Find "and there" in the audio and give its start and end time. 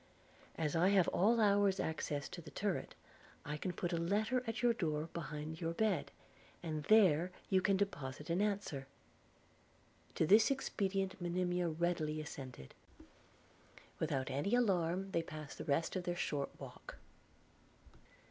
6.63-7.31